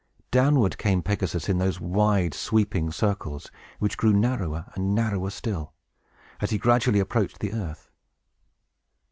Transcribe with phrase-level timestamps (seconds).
[0.31, 5.73] Downward came Pegasus, in those wide, sweeping circles, which grew narrower, and narrower still,
[6.39, 7.91] as he gradually approached the earth.